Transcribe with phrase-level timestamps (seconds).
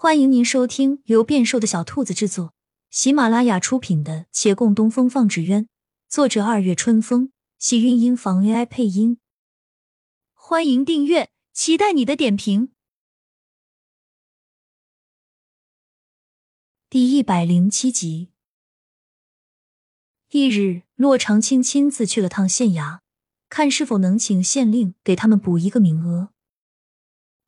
[0.00, 2.54] 欢迎您收听由变瘦的小兔子制作、
[2.88, 5.64] 喜马拉雅出品的《且共东风放纸鸢》，
[6.08, 9.18] 作者二月春风，喜韵音房 AI 配音。
[10.32, 12.70] 欢迎订阅，期待你的点评。
[16.88, 18.30] 第一百零七集。
[20.28, 23.00] 翌日，骆长青亲自去了趟县衙，
[23.48, 26.28] 看是否能请县令给他们补一个名额。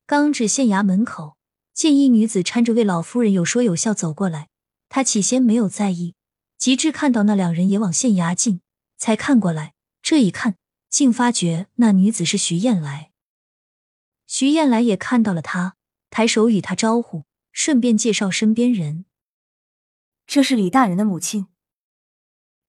[0.05, 1.37] 刚至县衙门口。
[1.73, 4.49] 见一女子搀着位老夫人有说有笑走过来，
[4.89, 6.15] 他起先没有在意，
[6.59, 8.61] 及至看到那两人也往县衙进，
[8.97, 9.75] 才看过来。
[10.03, 10.57] 这一看，
[10.89, 13.13] 竟发觉那女子是徐燕来。
[14.27, 15.77] 徐燕来也看到了他，
[16.11, 19.05] 抬手与他招呼，顺便介绍身边人
[20.27, 21.47] ：“这是李大人的母亲。”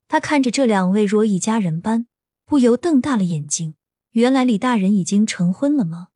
[0.08, 2.08] 他看着这两位若一家人般，
[2.46, 3.76] 不由瞪大了眼睛。
[4.12, 6.10] 原来李大人已经成婚了吗？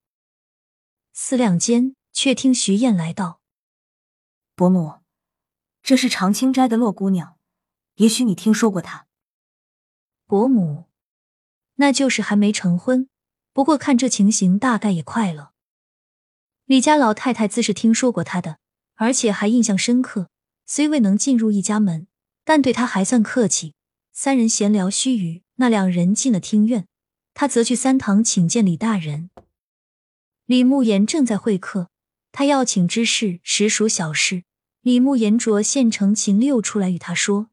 [1.13, 1.95] 思量间。
[2.15, 3.41] 却听徐燕来道
[4.55, 5.01] ：“伯母，
[5.83, 7.37] 这是长青斋的洛姑娘，
[7.95, 9.05] 也许你听说过她。
[10.25, 10.85] 伯母，
[11.75, 13.09] 那就是还没成婚，
[13.51, 15.51] 不过看这情形，大概也快了。
[16.63, 18.59] 李家老太太自是听说过她的，
[18.93, 20.29] 而且还印象深刻。
[20.65, 22.07] 虽未能进入一家门，
[22.45, 23.75] 但对她还算客气。
[24.13, 26.87] 三人闲聊须臾，那两人进了厅院，
[27.33, 29.29] 他则去三堂请见李大人。
[30.45, 31.89] 李慕言正在会客。”
[32.37, 34.43] 他要请之事实属小事，
[34.81, 37.47] 李慕言着县城秦六出来与他说：“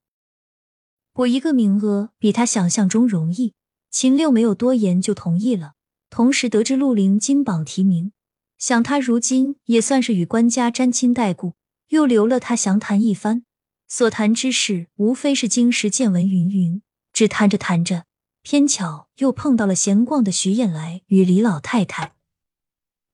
[1.14, 3.54] 我一个名额比他想象中容易。”
[3.92, 5.74] 秦六没有多言就同意了。
[6.10, 8.10] 同时得知陆林金榜题名，
[8.58, 11.54] 想他如今也算是与官家沾亲带故，
[11.90, 13.44] 又留了他详谈一番。
[13.86, 18.06] 所谈之事无非是经时见闻云云，只谈着谈着，
[18.42, 22.14] 偏巧又碰到了闲逛的徐燕来与李老太太，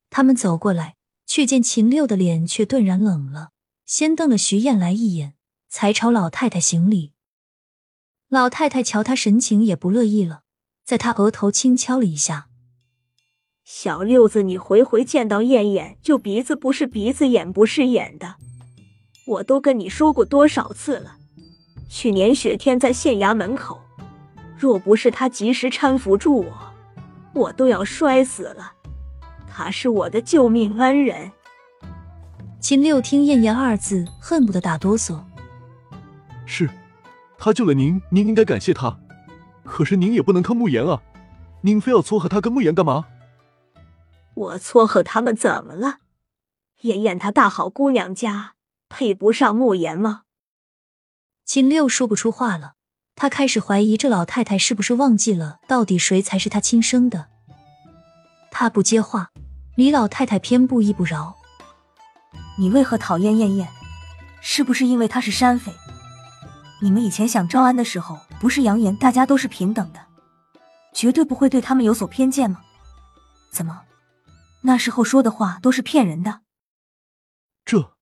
[0.08, 0.94] 他们走过来。
[1.28, 3.50] 却见秦六的脸却顿然冷了，
[3.84, 5.34] 先瞪了徐燕来一眼，
[5.68, 7.12] 才朝老太太行礼。
[8.30, 10.40] 老太太瞧他神情也不乐意了，
[10.86, 12.48] 在他额头轻敲了一下
[13.62, 18.36] ：“小六子，你回回见到燕燕就鼻子不是鼻子，眼不是眼的，
[19.26, 21.18] 我都跟你说过多少次了。
[21.90, 23.82] 去年雪天在县衙门口，
[24.56, 26.72] 若不是他及时搀扶住我，
[27.34, 28.72] 我都要摔死了。”
[29.58, 31.32] 他是我的救命恩人。
[32.60, 35.20] 秦六听“燕燕”二字，恨不得打哆嗦。
[36.46, 36.70] 是，
[37.36, 39.00] 他救了您，您应该感谢他。
[39.64, 41.02] 可是您也不能坑慕言啊！
[41.62, 43.06] 您非要撮合他跟慕言干嘛？
[44.34, 45.96] 我撮合他们怎么了？
[46.82, 48.52] 燕燕她大好姑娘家，
[48.88, 50.22] 配不上慕言吗？
[51.44, 52.74] 秦六说不出话了，
[53.16, 57.26] 他开始怀疑这老太太是不是忘记了，到底谁才是他亲生的。
[58.52, 59.32] 他不接话。
[59.78, 61.38] 李老太太偏不依不饶
[62.58, 63.68] ：“你为何讨厌燕燕？
[64.40, 65.72] 是不是因为她是山匪？
[66.82, 70.04] 你们以前想招安的时候，不是扬言大家都是平等的，
[70.92, 72.60] 绝对不会对他们有所偏见吗？
[73.52, 73.84] 怎么，
[74.62, 76.40] 那时候说的话都是骗人的？”
[77.64, 77.94] 这，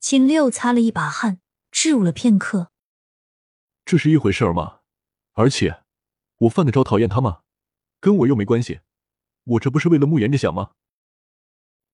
[0.00, 1.38] 秦六擦了一把汗，
[1.70, 2.72] 支吾了片刻
[3.86, 4.80] ：“这是一回事吗？
[5.34, 5.84] 而且，
[6.38, 7.42] 我犯得着讨厌他吗？
[8.00, 8.80] 跟我又没关系。”
[9.48, 10.72] 我这不是为了慕言着想吗？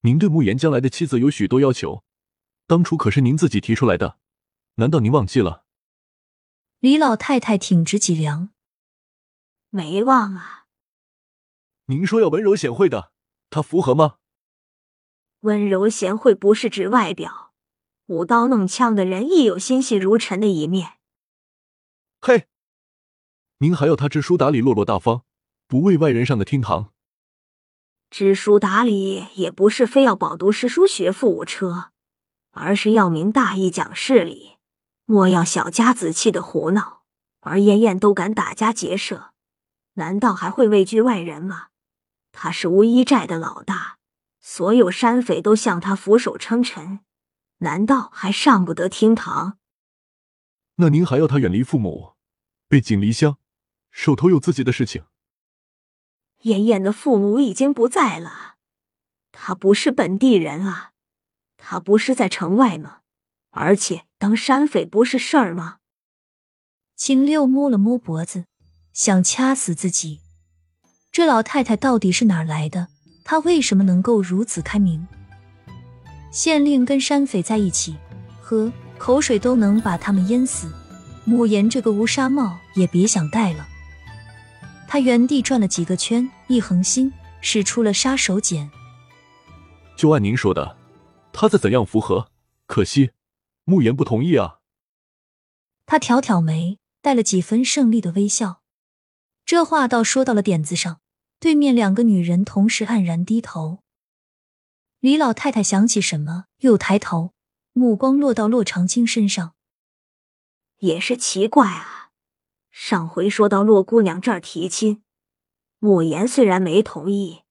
[0.00, 2.02] 您对慕言将来的妻子有许多要求，
[2.66, 4.18] 当初可是您自己提出来的，
[4.74, 5.64] 难道您忘记了？
[6.80, 8.50] 李老太太挺直脊梁，
[9.70, 10.66] 没忘啊。
[11.86, 13.12] 您说要温柔贤惠的，
[13.50, 14.16] 她符合吗？
[15.40, 17.52] 温柔贤惠不是指外表，
[18.06, 20.94] 舞刀弄枪的人亦有心细如尘的一面。
[22.20, 22.48] 嘿，
[23.58, 25.24] 您还要她知书达理、落落大方，
[25.68, 26.93] 不为外人上的厅堂？
[28.16, 31.90] 知书达理也不是非要饱读诗书、学富五车，
[32.52, 34.52] 而是要明大义、讲事理，
[35.04, 37.02] 莫要小家子气的胡闹。
[37.40, 39.32] 而燕燕都敢打家劫舍，
[39.94, 41.70] 难道还会畏惧外人吗？
[42.30, 43.98] 他是乌衣寨的老大，
[44.40, 47.00] 所有山匪都向他俯首称臣，
[47.58, 49.58] 难道还上不得厅堂？
[50.76, 52.12] 那您还要他远离父母，
[52.68, 53.38] 背井离乡，
[53.90, 55.02] 手头有自己的事情？
[56.44, 58.56] 妍妍的父母已经不在了，
[59.32, 60.90] 他不是本地人啊，
[61.56, 62.98] 他不是在城外吗？
[63.50, 65.78] 而且当山匪不是事儿吗？
[66.96, 68.44] 秦六摸了摸脖子，
[68.92, 70.20] 想掐死自己。
[71.10, 72.88] 这老太太到底是哪儿来的？
[73.24, 75.06] 她为什么能够如此开明？
[76.30, 77.96] 县令跟山匪在一起，
[78.42, 80.70] 喝口水都能把他们淹死。
[81.24, 83.66] 慕言这个乌纱帽也别想戴了。
[84.94, 88.70] 他原地转了几个圈，一横心，使出了杀手锏。
[89.96, 90.76] 就按您说的，
[91.32, 92.30] 他再怎样符合，
[92.66, 93.10] 可惜
[93.64, 94.60] 慕言不同意啊。
[95.84, 98.62] 他挑挑眉，带了几分胜利的微笑。
[99.44, 101.00] 这话倒说到了点子上。
[101.40, 103.80] 对面两个女人同时黯然低头。
[105.00, 107.32] 李老太太想起什么，又抬头，
[107.72, 109.54] 目光落到洛长青身上。
[110.78, 112.03] 也是奇怪啊，
[112.76, 115.00] 上回说到洛姑娘这儿提亲，
[115.78, 117.42] 慕言虽然没同意，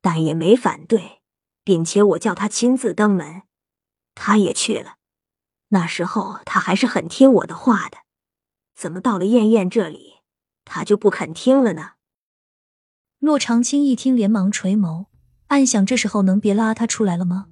[0.00, 1.20] 但也没反对，
[1.64, 3.42] 并且我叫他亲自登门，
[4.14, 4.94] 他也去了。
[5.70, 7.98] 那时候他还是很听我的话的，
[8.76, 10.20] 怎么到了燕燕这里，
[10.64, 11.94] 他就不肯听了呢？
[13.18, 15.06] 洛长青一听，连忙垂眸，
[15.48, 17.48] 暗想：这时候能别拉他出来了吗？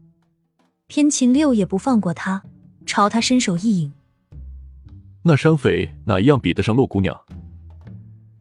[0.87, 2.45] 偏秦六也不放过他，
[2.87, 3.93] 朝他伸手一引。
[5.29, 7.21] 那山匪哪一样比得上洛姑娘？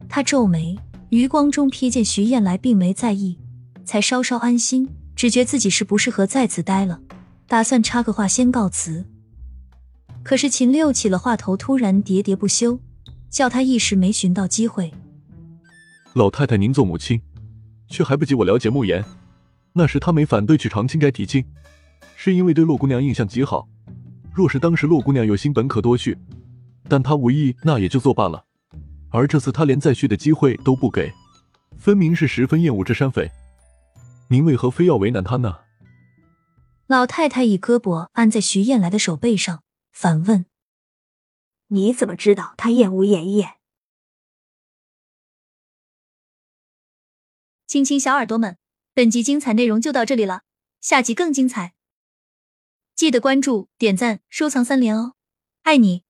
[0.08, 0.78] 他皱眉，
[1.08, 3.40] 余光中瞥见徐燕来，并没在意，
[3.84, 7.00] 才稍稍安心，只觉自己是不适合在此待了，
[7.48, 9.04] 打算插个话先告辞。
[10.22, 12.78] 可是秦六起了话头，突然喋喋不休，
[13.28, 14.92] 叫他一时没寻到机会。
[16.12, 17.20] 老太太，您做母亲，
[17.88, 19.04] 却还不及我了解慕言。
[19.72, 21.44] 那时他没反对去长青斋提亲，
[22.14, 23.68] 是因为对洛姑娘印象极好。
[24.32, 26.16] 若是当时洛姑娘有心，本可多去，
[26.88, 28.44] 但他无意，那也就作罢了。
[29.10, 31.12] 而这次他连再续的机会都不给，
[31.78, 33.30] 分明是十分厌恶这山匪。
[34.28, 35.60] 您为何非要为难他呢？
[36.86, 39.62] 老太太以胳膊按在徐燕来的手背上，
[39.92, 40.46] 反问
[41.68, 43.54] ：“你怎么知道他厌恶爷爷？”
[47.66, 48.56] 亲亲小耳朵们，
[48.94, 50.42] 本集精彩内容就到这里了，
[50.80, 51.74] 下集更精彩，
[52.94, 55.14] 记得关注、点赞、收藏三连哦，
[55.62, 56.05] 爱你！